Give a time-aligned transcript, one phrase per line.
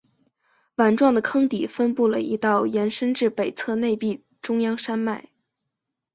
[0.77, 5.29] 碗状的坑底分布了一道延伸至北侧内壁中央山脉。